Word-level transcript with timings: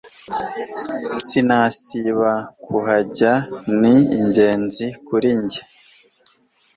Sinasiba 1.25 2.31
kuhajya 2.63 3.31
ni 3.79 3.95
ingenzi 4.19 4.85
kuri 5.07 5.29
nge 5.41 5.59